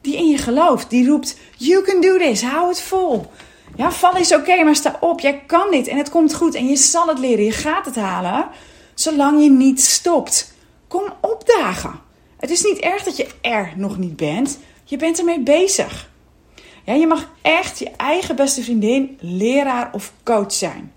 die 0.00 0.16
in 0.16 0.28
je 0.28 0.38
gelooft. 0.38 0.90
Die 0.90 1.08
roept: 1.08 1.38
You 1.56 1.84
can 1.84 2.00
do 2.00 2.18
this, 2.18 2.42
hou 2.42 2.68
het 2.68 2.82
vol. 2.82 3.26
Ja, 3.76 3.92
val 3.92 4.16
is 4.16 4.34
oké, 4.34 4.62
maar 4.64 4.76
sta 4.76 4.96
op. 5.00 5.20
Jij 5.20 5.42
kan 5.46 5.70
dit 5.70 5.86
en 5.86 5.98
het 5.98 6.10
komt 6.10 6.34
goed 6.34 6.54
en 6.54 6.66
je 6.66 6.76
zal 6.76 7.08
het 7.08 7.18
leren. 7.18 7.44
Je 7.44 7.52
gaat 7.52 7.84
het 7.84 7.96
halen, 7.96 8.48
zolang 8.94 9.42
je 9.42 9.50
niet 9.50 9.80
stopt. 9.80 10.54
Kom 10.88 11.12
opdagen. 11.20 12.00
Het 12.36 12.50
is 12.50 12.62
niet 12.62 12.78
erg 12.78 13.02
dat 13.02 13.16
je 13.16 13.26
er 13.40 13.72
nog 13.76 13.98
niet 13.98 14.16
bent. 14.16 14.58
Je 14.84 14.96
bent 14.96 15.18
ermee 15.18 15.40
bezig. 15.40 16.10
Ja, 16.84 16.92
je 16.92 17.06
mag 17.06 17.30
echt 17.42 17.78
je 17.78 17.90
eigen 17.96 18.36
beste 18.36 18.62
vriendin, 18.62 19.18
leraar 19.20 19.90
of 19.92 20.12
coach 20.24 20.52
zijn. 20.52 20.92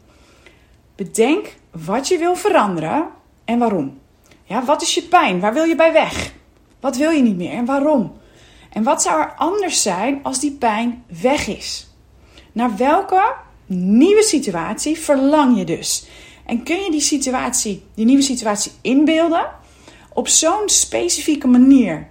Bedenk 0.96 1.56
wat 1.72 2.08
je 2.08 2.18
wil 2.18 2.36
veranderen 2.36 3.08
en 3.50 3.60
waarom. 3.60 4.00
Ja, 4.44 4.66
wat 4.66 4.82
is 4.82 4.94
je 4.94 5.02
pijn? 5.02 5.40
Waar 5.40 5.54
wil 5.54 5.64
je 5.64 5.76
bij 5.76 5.94
weg? 5.94 6.34
Wat 6.80 6.98
wil 6.98 7.10
je 7.10 7.22
niet 7.22 7.38
meer 7.38 7.52
en 7.52 7.66
waarom? 7.66 8.18
En 8.70 8.84
wat 8.84 9.02
zou 9.02 9.22
er 9.22 9.34
anders 9.38 9.82
zijn 9.82 10.20
als 10.24 10.40
die 10.40 10.52
pijn 10.52 11.04
weg 11.22 11.48
is? 11.48 11.88
Naar 12.52 12.78
welke 12.78 13.34
nieuwe 13.66 14.24
situatie 14.24 15.00
verlang 15.00 15.58
je 15.58 15.66
dus? 15.66 16.08
En 16.46 16.64
kun 16.64 16.78
je 16.84 16.92
die 16.92 17.02
situatie, 17.02 17.84
die 17.94 18.06
nieuwe 18.06 18.22
situatie 18.22 18.72
inbeelden 18.82 19.48
op 20.14 20.28
zo'n 20.28 20.70
specifieke 20.70 21.48
manier 21.48 22.08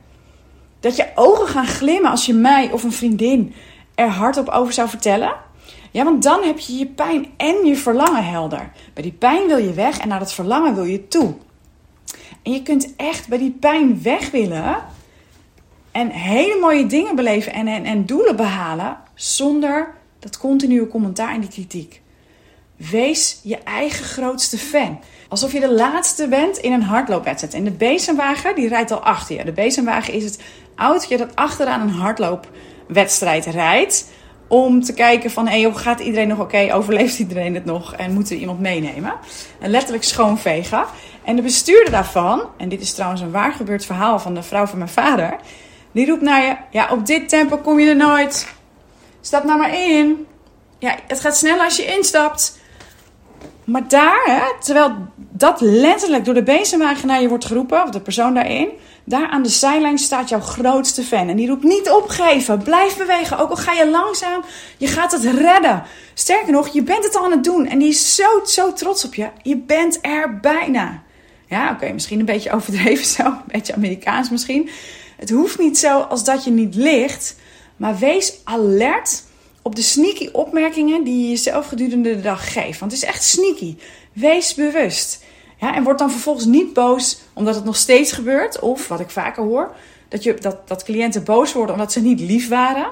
dat 0.80 0.96
je 0.96 1.06
ogen 1.14 1.46
gaan 1.46 1.66
glimmen 1.66 2.10
als 2.10 2.26
je 2.26 2.34
mij 2.34 2.72
of 2.72 2.82
een 2.82 2.92
vriendin 2.92 3.54
er 3.94 4.08
hardop 4.08 4.48
over 4.48 4.72
zou 4.72 4.88
vertellen? 4.88 5.34
Ja, 5.90 6.04
want 6.04 6.22
dan 6.22 6.42
heb 6.42 6.58
je 6.58 6.76
je 6.76 6.86
pijn 6.86 7.26
en 7.36 7.66
je 7.66 7.76
verlangen 7.76 8.24
helder. 8.24 8.72
Bij 8.94 9.02
die 9.02 9.12
pijn 9.12 9.46
wil 9.46 9.58
je 9.58 9.72
weg 9.72 9.98
en 9.98 10.08
naar 10.08 10.18
dat 10.18 10.32
verlangen 10.32 10.74
wil 10.74 10.84
je 10.84 11.08
toe. 11.08 11.34
En 12.42 12.52
je 12.52 12.62
kunt 12.62 12.96
echt 12.96 13.28
bij 13.28 13.38
die 13.38 13.56
pijn 13.60 14.02
weg 14.02 14.30
willen 14.30 14.76
en 15.92 16.10
hele 16.10 16.58
mooie 16.60 16.86
dingen 16.86 17.16
beleven 17.16 17.52
en, 17.52 17.66
en, 17.66 17.84
en 17.84 18.06
doelen 18.06 18.36
behalen 18.36 18.96
zonder 19.14 19.94
dat 20.18 20.38
continue 20.38 20.88
commentaar 20.88 21.34
en 21.34 21.40
die 21.40 21.50
kritiek. 21.50 22.02
Wees 22.76 23.40
je 23.42 23.56
eigen 23.56 24.04
grootste 24.04 24.58
fan. 24.58 25.00
Alsof 25.28 25.52
je 25.52 25.60
de 25.60 25.72
laatste 25.72 26.28
bent 26.28 26.58
in 26.58 26.72
een 26.72 26.82
hardloopwedstrijd. 26.82 27.54
En 27.54 27.64
de 27.64 27.70
bezemwagen 27.70 28.54
die 28.54 28.68
rijdt 28.68 28.90
al 28.90 29.00
achter 29.00 29.36
je. 29.36 29.44
De 29.44 29.52
bezemwagen 29.52 30.12
is 30.12 30.24
het 30.24 30.42
autootje 30.74 31.16
dat 31.16 31.36
achteraan 31.36 31.80
een 31.80 31.88
hardloopwedstrijd 31.88 33.46
rijdt 33.46 34.10
om 34.48 34.82
te 34.82 34.94
kijken 34.94 35.30
van, 35.30 35.48
hey, 35.48 35.72
gaat 35.74 36.00
iedereen 36.00 36.28
nog 36.28 36.40
oké? 36.40 36.68
Overleeft 36.72 37.18
iedereen 37.18 37.54
het 37.54 37.64
nog? 37.64 37.94
En 37.94 38.12
moeten 38.12 38.34
we 38.34 38.40
iemand 38.40 38.60
meenemen? 38.60 39.14
En 39.60 39.70
letterlijk 39.70 40.04
schoonvegen. 40.04 40.84
En 41.24 41.36
de 41.36 41.42
bestuurder 41.42 41.90
daarvan, 41.90 42.42
en 42.56 42.68
dit 42.68 42.80
is 42.80 42.94
trouwens 42.94 43.20
een 43.20 43.30
waar 43.30 43.52
gebeurd 43.52 43.84
verhaal 43.84 44.18
van 44.18 44.34
de 44.34 44.42
vrouw 44.42 44.66
van 44.66 44.78
mijn 44.78 44.90
vader, 44.90 45.36
die 45.92 46.06
roept 46.06 46.22
naar 46.22 46.44
je, 46.44 46.56
ja, 46.70 46.88
op 46.90 47.06
dit 47.06 47.28
tempo 47.28 47.56
kom 47.56 47.80
je 47.80 47.88
er 47.88 47.96
nooit. 47.96 48.54
Stap 49.20 49.44
nou 49.44 49.58
maar 49.58 49.74
in. 49.74 50.26
Ja, 50.78 50.96
het 51.06 51.20
gaat 51.20 51.36
sneller 51.36 51.64
als 51.64 51.76
je 51.76 51.84
instapt. 51.84 52.58
Maar 53.64 53.88
daar, 53.88 54.22
hè, 54.24 54.64
terwijl 54.64 54.94
dat 55.16 55.60
letterlijk 55.60 56.24
door 56.24 56.34
de 56.34 56.42
bezemwagen 56.42 57.06
naar 57.06 57.20
je 57.20 57.28
wordt 57.28 57.44
geroepen, 57.44 57.82
of 57.82 57.90
de 57.90 58.00
persoon 58.00 58.34
daarin, 58.34 58.68
daar 59.08 59.28
aan 59.28 59.42
de 59.42 59.48
zijlijn 59.48 59.98
staat 59.98 60.28
jouw 60.28 60.40
grootste 60.40 61.02
fan. 61.02 61.28
En 61.28 61.36
die 61.36 61.48
roept 61.48 61.64
niet 61.64 61.90
opgeven. 61.90 62.62
Blijf 62.62 62.96
bewegen. 62.96 63.38
Ook 63.38 63.50
al 63.50 63.56
ga 63.56 63.72
je 63.72 63.90
langzaam. 63.90 64.44
Je 64.76 64.86
gaat 64.86 65.12
het 65.12 65.24
redden. 65.24 65.82
Sterker 66.14 66.52
nog, 66.52 66.68
je 66.68 66.82
bent 66.82 67.04
het 67.04 67.16
al 67.16 67.24
aan 67.24 67.30
het 67.30 67.44
doen. 67.44 67.66
En 67.66 67.78
die 67.78 67.88
is 67.88 68.14
zo, 68.14 68.44
zo 68.44 68.72
trots 68.72 69.04
op 69.04 69.14
je. 69.14 69.28
Je 69.42 69.56
bent 69.56 69.98
er 70.02 70.40
bijna. 70.40 71.02
Ja, 71.46 71.70
oké, 71.70 71.92
misschien 71.92 72.18
een 72.18 72.24
beetje 72.24 72.52
overdreven 72.52 73.04
zo. 73.04 73.24
Een 73.24 73.42
beetje 73.46 73.74
Amerikaans 73.74 74.30
misschien. 74.30 74.70
Het 75.16 75.30
hoeft 75.30 75.58
niet 75.58 75.78
zo 75.78 76.00
als 76.00 76.24
dat 76.24 76.44
je 76.44 76.50
niet 76.50 76.74
ligt, 76.74 77.36
maar 77.76 77.98
wees 77.98 78.34
alert 78.44 79.22
op 79.62 79.76
de 79.76 79.82
sneaky 79.82 80.28
opmerkingen 80.32 81.04
die 81.04 81.22
je 81.22 81.28
jezelf 81.28 81.66
gedurende 81.66 82.16
de 82.16 82.22
dag 82.22 82.52
geeft. 82.52 82.80
Want 82.80 82.92
het 82.92 83.02
is 83.02 83.08
echt 83.08 83.24
sneaky. 83.24 83.76
Wees 84.12 84.54
bewust. 84.54 85.22
Ja, 85.60 85.74
en 85.74 85.82
word 85.82 85.98
dan 85.98 86.10
vervolgens 86.10 86.46
niet 86.46 86.72
boos 86.72 87.20
omdat 87.32 87.54
het 87.54 87.64
nog 87.64 87.76
steeds 87.76 88.12
gebeurt. 88.12 88.60
Of 88.60 88.88
wat 88.88 89.00
ik 89.00 89.10
vaker 89.10 89.42
hoor, 89.42 89.74
dat, 90.08 90.22
je, 90.22 90.34
dat, 90.34 90.68
dat 90.68 90.84
cliënten 90.84 91.24
boos 91.24 91.52
worden 91.52 91.74
omdat 91.74 91.92
ze 91.92 92.00
niet 92.00 92.20
lief 92.20 92.48
waren. 92.48 92.90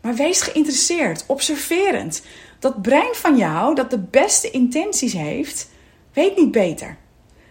Maar 0.00 0.14
wees 0.14 0.40
geïnteresseerd, 0.40 1.24
observerend. 1.26 2.22
Dat 2.58 2.82
brein 2.82 3.14
van 3.14 3.36
jou, 3.36 3.74
dat 3.74 3.90
de 3.90 3.98
beste 3.98 4.50
intenties 4.50 5.12
heeft, 5.12 5.68
weet 6.12 6.36
niet 6.36 6.50
beter. 6.50 6.96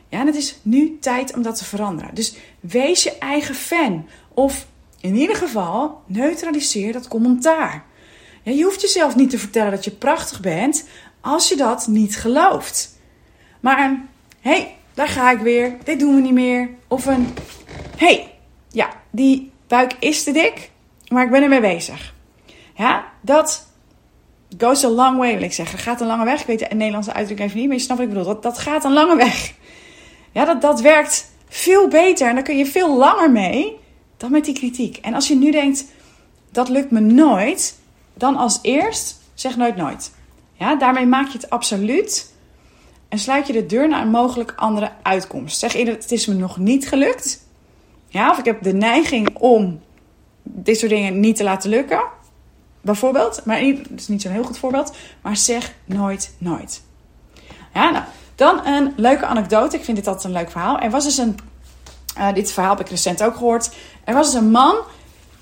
Ja, 0.09 0.19
en 0.19 0.25
het 0.25 0.35
is 0.35 0.59
nu 0.61 0.97
tijd 0.99 1.35
om 1.35 1.41
dat 1.41 1.57
te 1.57 1.65
veranderen. 1.65 2.15
Dus 2.15 2.35
wees 2.59 3.03
je 3.03 3.17
eigen 3.17 3.55
fan. 3.55 4.07
Of 4.33 4.67
in 5.01 5.15
ieder 5.15 5.35
geval, 5.35 6.01
neutraliseer 6.05 6.93
dat 6.93 7.07
commentaar. 7.07 7.85
Ja, 8.43 8.51
je 8.51 8.63
hoeft 8.63 8.81
jezelf 8.81 9.15
niet 9.15 9.29
te 9.29 9.39
vertellen 9.39 9.71
dat 9.71 9.83
je 9.83 9.91
prachtig 9.91 10.39
bent 10.39 10.85
als 11.21 11.49
je 11.49 11.55
dat 11.55 11.87
niet 11.87 12.17
gelooft. 12.17 12.99
Maar 13.59 14.05
hey, 14.47 14.75
daar 14.93 15.07
ga 15.07 15.31
ik 15.31 15.39
weer, 15.39 15.77
dit 15.83 15.99
doen 15.99 16.15
we 16.15 16.21
niet 16.21 16.33
meer. 16.33 16.69
Of 16.87 17.05
een, 17.05 17.27
hey, 17.97 18.33
ja, 18.69 18.89
die 19.11 19.51
buik 19.67 19.95
is 19.99 20.23
te 20.23 20.31
dik, 20.31 20.71
maar 21.07 21.23
ik 21.23 21.31
ben 21.31 21.43
ermee 21.43 21.61
bezig. 21.61 22.13
Ja, 22.75 23.05
dat 23.21 23.67
goes 24.57 24.83
a 24.83 24.89
long 24.89 25.17
way, 25.17 25.33
wil 25.33 25.43
ik 25.43 25.53
zeggen. 25.53 25.79
Gaat 25.79 26.01
een 26.01 26.07
lange 26.07 26.25
weg. 26.25 26.41
Ik 26.41 26.47
weet 26.47 26.59
de 26.59 26.75
Nederlandse 26.75 27.13
uitdrukking 27.13 27.49
even 27.49 27.59
niet, 27.59 27.67
maar 27.67 27.77
je 27.77 27.83
snapt 27.83 27.99
wat 27.99 28.09
ik 28.09 28.15
bedoel. 28.15 28.33
Dat, 28.33 28.43
dat 28.43 28.57
gaat 28.57 28.83
een 28.83 28.93
lange 28.93 29.15
weg. 29.15 29.53
Ja, 30.31 30.45
dat, 30.45 30.61
dat 30.61 30.81
werkt 30.81 31.31
veel 31.49 31.87
beter 31.87 32.27
en 32.27 32.35
daar 32.35 32.43
kun 32.43 32.57
je 32.57 32.65
veel 32.65 32.97
langer 32.97 33.31
mee 33.31 33.77
dan 34.17 34.31
met 34.31 34.45
die 34.45 34.53
kritiek. 34.53 34.97
En 34.97 35.13
als 35.13 35.27
je 35.27 35.35
nu 35.35 35.51
denkt, 35.51 35.85
dat 36.51 36.69
lukt 36.69 36.91
me 36.91 36.99
nooit, 36.99 37.79
dan 38.13 38.35
als 38.35 38.59
eerst 38.61 39.19
zeg 39.33 39.57
nooit 39.57 39.75
nooit. 39.75 40.11
Ja, 40.53 40.75
daarmee 40.75 41.05
maak 41.05 41.27
je 41.27 41.37
het 41.37 41.49
absoluut 41.49 42.35
en 43.09 43.19
sluit 43.19 43.47
je 43.47 43.53
de 43.53 43.65
deur 43.65 43.87
naar 43.87 44.01
een 44.01 44.09
mogelijk 44.09 44.53
andere 44.55 44.91
uitkomst. 45.01 45.59
Zeg 45.59 45.73
eerder, 45.73 45.93
het 45.93 46.11
is 46.11 46.25
me 46.25 46.33
nog 46.33 46.57
niet 46.57 46.87
gelukt. 46.87 47.45
Ja, 48.07 48.31
of 48.31 48.37
ik 48.37 48.45
heb 48.45 48.63
de 48.63 48.73
neiging 48.73 49.37
om 49.37 49.81
dit 50.43 50.77
soort 50.77 50.91
dingen 50.91 51.19
niet 51.19 51.35
te 51.35 51.43
laten 51.43 51.69
lukken. 51.69 52.01
Bijvoorbeeld, 52.81 53.41
maar 53.45 53.59
het 53.59 53.87
is 53.95 54.07
niet 54.07 54.21
zo'n 54.21 54.31
heel 54.31 54.43
goed 54.43 54.57
voorbeeld. 54.57 54.95
Maar 55.21 55.37
zeg 55.37 55.73
nooit 55.85 56.35
nooit. 56.37 56.81
Ja, 57.73 57.89
nou, 57.89 58.03
dan 58.35 58.65
een 58.65 58.93
leuke 58.95 59.25
anekdote. 59.25 59.75
Ik 59.75 59.83
vind 59.83 59.97
dit 59.97 60.07
altijd 60.07 60.25
een 60.25 60.39
leuk 60.39 60.51
verhaal. 60.51 60.79
Er 60.79 60.89
was 60.89 61.03
dus 61.03 61.17
een, 61.17 61.37
uh, 62.17 62.33
dit 62.33 62.51
verhaal 62.51 62.75
heb 62.75 62.85
ik 62.85 62.89
recent 62.89 63.23
ook 63.23 63.35
gehoord. 63.35 63.75
Er 64.03 64.13
was 64.13 64.31
dus 64.31 64.41
een 64.41 64.51
man 64.51 64.75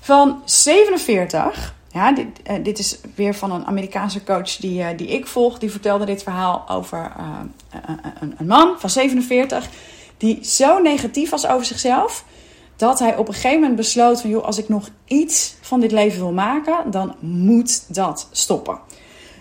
van 0.00 0.42
47. 0.44 1.74
Ja, 1.96 2.12
dit, 2.12 2.26
uh, 2.50 2.56
dit 2.62 2.78
is 2.78 2.98
weer 3.14 3.34
van 3.34 3.52
een 3.52 3.66
Amerikaanse 3.66 4.24
coach 4.24 4.56
die, 4.56 4.80
uh, 4.80 4.88
die 4.96 5.08
ik 5.08 5.26
volg. 5.26 5.58
Die 5.58 5.70
vertelde 5.70 6.04
dit 6.04 6.22
verhaal 6.22 6.68
over 6.68 7.12
een, 8.20 8.34
een 8.38 8.46
man 8.46 8.74
van 8.78 8.90
47. 8.90 9.68
Die 10.16 10.44
zo 10.44 10.78
negatief 10.78 11.30
was 11.30 11.46
over 11.46 11.66
zichzelf 11.66 12.24
dat 12.76 12.98
hij 12.98 13.16
op 13.16 13.28
een 13.28 13.34
gegeven 13.34 13.60
moment 13.60 13.76
besloot 13.76 14.20
van 14.20 14.30
joh, 14.30 14.44
als 14.44 14.58
ik 14.58 14.68
nog 14.68 14.88
iets 15.04 15.54
van 15.60 15.80
dit 15.80 15.92
leven 15.92 16.18
wil 16.18 16.32
maken, 16.32 16.90
dan 16.90 17.14
moet 17.20 17.94
dat 17.94 18.28
stoppen. 18.30 18.78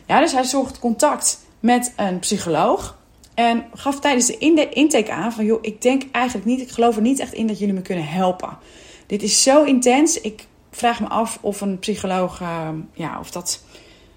Ja, 0.07 0.19
dus 0.19 0.31
hij 0.31 0.43
zocht 0.43 0.79
contact 0.79 1.39
met 1.59 1.93
een 1.95 2.19
psycholoog 2.19 2.97
en 3.33 3.65
gaf 3.73 3.99
tijdens 3.99 4.25
de 4.25 4.69
intake 4.69 5.11
aan 5.11 5.33
van 5.33 5.45
joh, 5.45 5.59
ik 5.61 5.81
denk 5.81 6.03
eigenlijk 6.11 6.45
niet, 6.45 6.61
ik 6.61 6.69
geloof 6.69 6.95
er 6.95 7.01
niet 7.01 7.19
echt 7.19 7.33
in 7.33 7.47
dat 7.47 7.59
jullie 7.59 7.73
me 7.73 7.81
kunnen 7.81 8.07
helpen. 8.07 8.57
Dit 9.05 9.23
is 9.23 9.43
zo 9.43 9.63
intens. 9.63 10.21
Ik 10.21 10.47
vraag 10.75 10.99
me 10.99 11.07
af 11.07 11.37
of 11.41 11.61
een 11.61 11.79
psycholoog, 11.79 12.41
uh, 12.41 12.69
ja, 12.93 13.19
of 13.19 13.31
dat, 13.31 13.63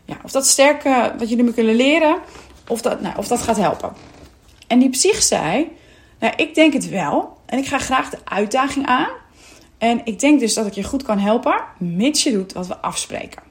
ja, 0.04 0.16
of 0.24 0.30
dat 0.30 0.46
sterk, 0.46 0.84
uh, 0.84 1.06
wat 1.18 1.28
jullie 1.28 1.44
me 1.44 1.52
kunnen 1.52 1.74
leren, 1.74 2.18
of 2.68 2.82
dat, 2.82 3.00
nou, 3.00 3.16
of 3.16 3.28
dat 3.28 3.42
gaat 3.42 3.56
helpen. 3.56 3.92
En 4.66 4.78
die 4.78 4.90
psych 4.90 5.22
zei, 5.22 5.70
nou, 6.18 6.32
ik 6.36 6.54
denk 6.54 6.72
het 6.72 6.88
wel. 6.88 7.36
En 7.46 7.58
ik 7.58 7.66
ga 7.66 7.78
graag 7.78 8.10
de 8.10 8.18
uitdaging 8.24 8.86
aan. 8.86 9.10
En 9.78 10.00
ik 10.04 10.20
denk 10.20 10.40
dus 10.40 10.54
dat 10.54 10.66
ik 10.66 10.72
je 10.72 10.82
goed 10.82 11.02
kan 11.02 11.18
helpen, 11.18 11.60
mits 11.78 12.22
je 12.22 12.32
doet 12.32 12.52
wat 12.52 12.66
we 12.66 12.78
afspreken. 12.78 13.42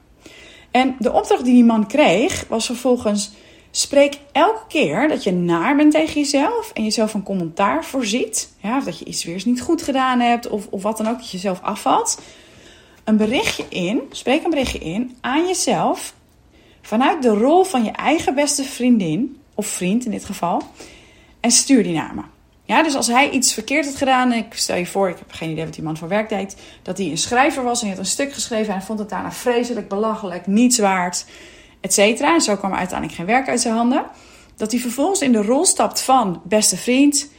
En 0.70 0.96
de 0.98 1.12
opdracht 1.12 1.44
die 1.44 1.54
die 1.54 1.64
man 1.64 1.86
kreeg 1.86 2.44
was 2.48 2.66
vervolgens: 2.66 3.30
spreek 3.70 4.18
elke 4.32 4.62
keer 4.68 5.08
dat 5.08 5.24
je 5.24 5.32
naar 5.32 5.76
bent 5.76 5.92
tegen 5.92 6.20
jezelf 6.20 6.70
en 6.74 6.84
jezelf 6.84 7.14
een 7.14 7.22
commentaar 7.22 7.84
voorziet, 7.84 8.52
ja, 8.62 8.76
of 8.76 8.84
dat 8.84 8.98
je 8.98 9.04
iets 9.04 9.24
weer 9.24 9.34
eens 9.34 9.44
niet 9.44 9.60
goed 9.60 9.82
gedaan 9.82 10.20
hebt, 10.20 10.48
of, 10.48 10.66
of 10.70 10.82
wat 10.82 10.96
dan 10.96 11.08
ook, 11.08 11.16
dat 11.16 11.30
je 11.30 11.36
jezelf 11.36 11.62
afvalt, 11.62 12.20
een 13.08 13.16
berichtje 13.16 13.64
in, 13.68 14.00
spreek 14.10 14.44
een 14.44 14.50
berichtje 14.50 14.78
in 14.78 15.16
aan 15.20 15.46
jezelf 15.46 16.14
vanuit 16.82 17.22
de 17.22 17.28
rol 17.28 17.64
van 17.64 17.84
je 17.84 17.90
eigen 17.90 18.34
beste 18.34 18.64
vriendin, 18.64 19.40
of 19.54 19.66
vriend 19.66 20.04
in 20.04 20.10
dit 20.10 20.24
geval, 20.24 20.62
en 21.40 21.50
stuur 21.50 21.82
die 21.82 21.94
naar 21.94 22.14
me. 22.14 22.22
Ja, 22.64 22.82
dus 22.82 22.94
als 22.94 23.06
hij 23.06 23.30
iets 23.30 23.52
verkeerd 23.52 23.84
had 23.84 23.96
gedaan, 23.96 24.32
ik 24.32 24.54
stel 24.54 24.76
je 24.76 24.86
voor, 24.86 25.08
ik 25.08 25.18
heb 25.18 25.32
geen 25.32 25.50
idee 25.50 25.64
wat 25.64 25.74
die 25.74 25.82
man 25.82 25.96
voor 25.96 26.08
werk 26.08 26.28
deed, 26.28 26.56
dat 26.82 26.98
hij 26.98 27.06
een 27.06 27.18
schrijver 27.18 27.62
was 27.62 27.80
en 27.80 27.86
hij 27.86 27.96
had 27.96 28.04
een 28.04 28.10
stuk 28.10 28.32
geschreven 28.32 28.66
en 28.66 28.78
hij 28.78 28.86
vond 28.86 28.98
het 28.98 29.08
daarna 29.08 29.32
vreselijk, 29.32 29.88
belachelijk, 29.88 30.46
niets 30.46 30.78
waard, 30.78 31.24
et 31.80 31.92
cetera. 31.92 32.34
En 32.34 32.40
zo 32.40 32.56
kwam 32.56 32.72
er 32.72 32.78
uiteindelijk 32.78 33.18
geen 33.18 33.26
werk 33.26 33.48
uit 33.48 33.60
zijn 33.60 33.74
handen. 33.74 34.04
Dat 34.56 34.70
hij 34.70 34.80
vervolgens 34.80 35.20
in 35.20 35.32
de 35.32 35.42
rol 35.42 35.64
stapt 35.64 36.02
van 36.02 36.40
beste 36.44 36.76
vriend. 36.76 37.30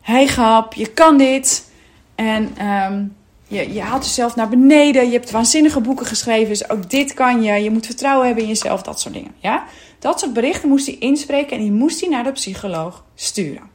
Hey 0.00 0.26
grap, 0.26 0.74
je 0.74 0.86
kan 0.86 1.18
dit. 1.18 1.70
En 2.14 2.66
um, 2.66 3.16
je, 3.52 3.72
je 3.72 3.80
haalt 3.80 4.04
jezelf 4.04 4.36
naar 4.36 4.48
beneden. 4.48 5.06
Je 5.06 5.12
hebt 5.12 5.30
waanzinnige 5.30 5.80
boeken 5.80 6.06
geschreven, 6.06 6.48
dus 6.48 6.70
ook 6.70 6.90
dit 6.90 7.14
kan 7.14 7.42
je. 7.42 7.52
Je 7.62 7.70
moet 7.70 7.86
vertrouwen 7.86 8.26
hebben 8.26 8.44
in 8.44 8.50
jezelf, 8.50 8.82
dat 8.82 9.00
soort 9.00 9.14
dingen. 9.14 9.34
Ja? 9.38 9.64
Dat 9.98 10.20
soort 10.20 10.32
berichten 10.32 10.68
moest 10.68 10.86
hij 10.86 10.96
inspreken 10.98 11.56
en 11.56 11.62
die 11.62 11.72
moest 11.72 12.00
hij 12.00 12.08
naar 12.08 12.24
de 12.24 12.32
psycholoog 12.32 13.04
sturen. 13.14 13.70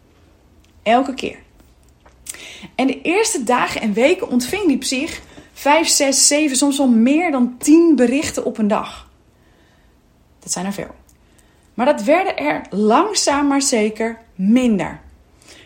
Elke 0.83 1.13
keer. 1.13 1.37
En 2.75 2.87
de 2.87 3.01
eerste 3.01 3.43
dagen 3.43 3.81
en 3.81 3.93
weken 3.93 4.29
ontving 4.29 4.67
die 4.67 4.77
psych 4.77 5.21
5, 5.53 5.87
6, 5.87 6.27
7, 6.27 6.57
soms 6.57 6.77
wel 6.77 6.89
meer 6.89 7.31
dan 7.31 7.55
10 7.57 7.95
berichten 7.95 8.45
op 8.45 8.57
een 8.57 8.67
dag. 8.67 9.09
Dat 10.39 10.51
zijn 10.51 10.65
er 10.65 10.73
veel. 10.73 10.95
Maar 11.73 11.85
dat 11.85 12.03
werden 12.03 12.37
er 12.37 12.61
langzaam 12.69 13.47
maar 13.47 13.61
zeker 13.61 14.17
minder. 14.35 14.99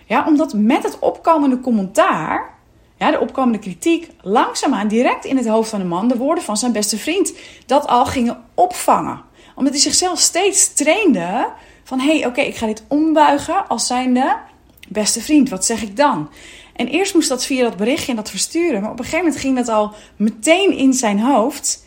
Ja, 0.06 0.26
omdat 0.28 0.54
met 0.54 0.84
het 0.84 1.00
opkomende 1.00 1.60
commentaar, 1.60 2.54
ja, 3.02 3.12
de 3.12 3.20
opkomende 3.20 3.60
kritiek, 3.60 4.10
langzaamaan 4.22 4.88
direct 4.88 5.26
in 5.26 5.38
het 5.38 5.48
hoofd 5.48 5.70
van 5.70 5.80
de 5.80 5.86
man 5.86 6.08
de 6.08 6.18
woorden 6.18 6.44
van 6.44 6.58
zijn 6.58 6.72
beste 6.72 6.98
vriend 6.98 7.34
dat 7.66 7.88
al 7.88 8.06
gingen 8.06 8.44
opvangen. 8.54 9.22
Omdat 9.56 9.74
hij 9.74 9.82
zichzelf 9.82 10.20
steeds 10.20 10.74
trainde 10.74 11.50
van 11.84 12.00
hé, 12.00 12.18
hey, 12.18 12.26
oké, 12.26 12.42
ik 12.42 12.56
ga 12.56 12.66
dit 12.66 12.84
ombuigen 12.88 13.68
als 13.68 13.88
zijnde 13.88 14.38
beste 14.90 15.22
vriend, 15.22 15.50
wat 15.50 15.66
zeg 15.66 15.82
ik 15.82 15.98
dan? 15.98 16.30
En 16.76 16.88
eerst 16.88 17.14
moest 17.14 17.30
dat 17.30 17.46
via 17.46 17.64
dat 17.64 17.78
berichtje 17.78 18.10
en 18.10 18.16
dat 18.16 18.30
versturen. 18.30 18.82
Maar 18.82 18.92
op 18.92 19.00
een 19.00 19.06
gegeven 19.06 19.26
moment 19.26 19.42
ging 19.42 19.56
dat 19.56 19.70
al 19.70 19.94
meteen 20.16 20.72
in 20.78 20.94
zijn 20.94 21.20
hoofd. 21.20 21.86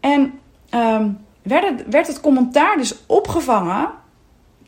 En 0.00 0.38
um, 0.70 1.18
werd, 1.42 1.68
het, 1.68 1.84
werd 1.90 2.06
het 2.06 2.20
commentaar 2.20 2.76
dus 2.76 2.94
opgevangen 3.06 3.90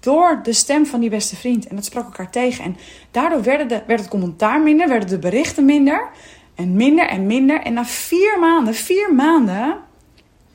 door 0.09 0.41
de 0.43 0.53
stem 0.53 0.87
van 0.87 1.00
die 1.00 1.11
beste 1.11 1.37
vriend. 1.37 1.67
En 1.67 1.77
dat 1.77 1.85
sprak 1.85 2.05
elkaar 2.05 2.31
tegen. 2.31 2.65
En 2.65 2.77
daardoor 3.11 3.43
werd, 3.43 3.69
de, 3.69 3.83
werd 3.87 4.00
het 4.00 4.09
commentaar 4.09 4.61
minder, 4.61 4.88
werden 4.88 5.09
de 5.09 5.19
berichten 5.19 5.65
minder. 5.65 6.09
En 6.55 6.73
minder 6.73 7.09
en 7.09 7.27
minder. 7.27 7.61
En 7.61 7.73
na 7.73 7.85
vier 7.85 8.38
maanden, 8.41 8.75
vier 8.75 9.15
maanden, 9.15 9.77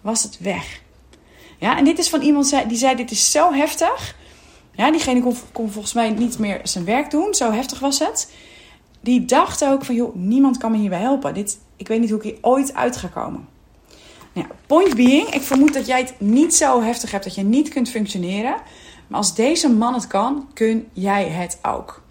was 0.01 0.23
het 0.23 0.39
weg. 0.39 0.81
Ja, 1.57 1.77
en 1.77 1.83
dit 1.85 1.99
is 1.99 2.09
van 2.09 2.21
iemand 2.21 2.55
die 2.67 2.77
zei: 2.77 2.95
Dit 2.95 3.11
is 3.11 3.31
zo 3.31 3.53
heftig. 3.53 4.15
Ja, 4.71 4.91
diegene 4.91 5.21
kon, 5.21 5.35
kon 5.51 5.71
volgens 5.71 5.93
mij 5.93 6.09
niet 6.09 6.39
meer 6.39 6.59
zijn 6.63 6.85
werk 6.85 7.11
doen. 7.11 7.33
Zo 7.33 7.51
heftig 7.51 7.79
was 7.79 7.99
het. 7.99 8.31
Die 8.99 9.25
dacht 9.25 9.65
ook 9.65 9.85
van, 9.85 9.95
joh, 9.95 10.15
niemand 10.15 10.57
kan 10.57 10.71
me 10.71 10.77
hierbij 10.77 10.99
helpen. 10.99 11.33
Dit, 11.33 11.59
ik 11.75 11.87
weet 11.87 11.99
niet 11.99 12.09
hoe 12.09 12.17
ik 12.17 12.23
hier 12.23 12.37
ooit 12.41 12.73
uit 12.73 12.97
ga 12.97 13.07
komen. 13.07 13.47
Nou, 14.33 14.47
point 14.67 14.95
being, 14.95 15.27
ik 15.29 15.41
vermoed 15.41 15.73
dat 15.73 15.87
jij 15.87 15.99
het 15.99 16.13
niet 16.17 16.55
zo 16.55 16.81
heftig 16.81 17.11
hebt 17.11 17.23
dat 17.23 17.35
je 17.35 17.43
niet 17.43 17.69
kunt 17.69 17.89
functioneren. 17.89 18.55
Als 19.13 19.35
deze 19.35 19.69
man 19.69 19.93
het 19.93 20.07
kan, 20.07 20.47
kun 20.53 20.89
jij 20.93 21.27
het 21.27 21.59
ook. 21.61 22.01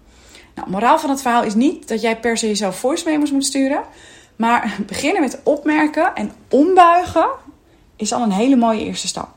Nou, 0.55 0.71
moraal 0.71 0.99
van 0.99 1.11
het 1.11 1.23
verhaal 1.23 1.43
is 1.43 1.55
niet 1.55 1.89
dat 1.89 2.01
jij 2.01 2.19
per 2.19 2.37
se 2.37 2.47
jezelf 2.47 2.79
voice 2.79 3.09
memos 3.09 3.31
moet 3.31 3.45
sturen. 3.45 3.83
Maar 4.37 4.77
beginnen 4.87 5.23
met 5.23 5.41
opmerken 5.45 6.15
en 6.15 6.33
ombuigen 6.49 7.29
is 7.97 8.13
al 8.13 8.23
een 8.23 8.33
hele 8.33 8.57
mooie 8.57 8.85
eerste 8.85 9.07
stap. 9.07 9.29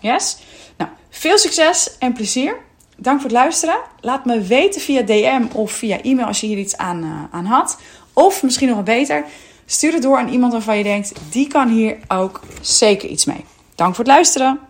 Yes? 0.00 0.38
Nou, 0.76 0.90
veel 1.10 1.38
succes 1.38 1.98
en 1.98 2.12
plezier. 2.12 2.56
Dank 2.96 3.20
voor 3.20 3.30
het 3.30 3.38
luisteren. 3.38 3.76
Laat 4.00 4.24
me 4.24 4.40
weten 4.40 4.80
via 4.80 5.02
DM 5.02 5.42
of 5.52 5.72
via 5.72 6.00
e-mail 6.02 6.26
als 6.26 6.40
je 6.40 6.46
hier 6.46 6.58
iets 6.58 6.76
aan, 6.76 7.04
uh, 7.04 7.10
aan 7.30 7.44
had. 7.44 7.78
Of 8.12 8.42
misschien 8.42 8.68
nog 8.68 8.82
beter, 8.82 9.24
stuur 9.66 9.92
het 9.92 10.02
door 10.02 10.18
aan 10.18 10.28
iemand 10.28 10.52
waarvan 10.52 10.78
je 10.78 10.84
denkt, 10.84 11.12
die 11.30 11.46
kan 11.46 11.68
hier 11.68 11.98
ook 12.08 12.40
zeker 12.60 13.08
iets 13.08 13.24
mee. 13.24 13.44
Dank 13.74 13.94
voor 13.94 14.04
het 14.04 14.12
luisteren. 14.12 14.60